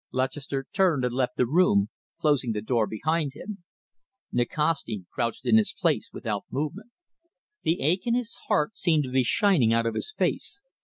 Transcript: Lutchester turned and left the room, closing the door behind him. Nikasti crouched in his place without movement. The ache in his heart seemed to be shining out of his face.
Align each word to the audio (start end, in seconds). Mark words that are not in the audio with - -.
Lutchester 0.11 0.65
turned 0.73 1.05
and 1.05 1.13
left 1.13 1.37
the 1.37 1.45
room, 1.45 1.89
closing 2.19 2.53
the 2.53 2.61
door 2.63 2.87
behind 2.87 3.33
him. 3.35 3.63
Nikasti 4.31 5.05
crouched 5.11 5.45
in 5.45 5.57
his 5.57 5.75
place 5.79 6.09
without 6.11 6.45
movement. 6.49 6.89
The 7.61 7.81
ache 7.81 8.07
in 8.07 8.15
his 8.15 8.35
heart 8.47 8.75
seemed 8.75 9.03
to 9.03 9.11
be 9.11 9.21
shining 9.21 9.73
out 9.75 9.85
of 9.85 9.93
his 9.93 10.11
face. 10.11 10.63